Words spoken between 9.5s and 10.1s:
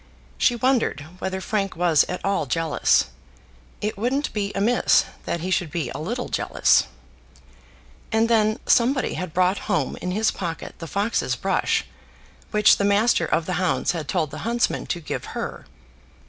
home in